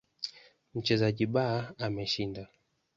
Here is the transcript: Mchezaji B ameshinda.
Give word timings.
Mchezaji 0.75 1.25
B 1.33 1.35
ameshinda. 1.85 2.47